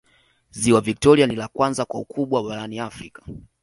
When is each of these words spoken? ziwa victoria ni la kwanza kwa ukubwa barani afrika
ziwa 0.51 0.81
victoria 0.81 1.27
ni 1.27 1.35
la 1.35 1.47
kwanza 1.47 1.85
kwa 1.85 1.99
ukubwa 1.99 2.43
barani 2.43 2.79
afrika 2.79 3.23